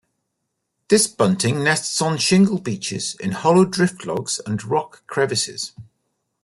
This 0.87 1.05
bunting 1.05 1.63
nests 1.63 2.01
on 2.01 2.17
shingle 2.17 2.57
beaches 2.57 3.15
in 3.19 3.33
hollow 3.33 3.65
drift 3.65 4.03
logs 4.03 4.41
and 4.47 4.63
rock 4.65 5.05
crevices. 5.05 5.73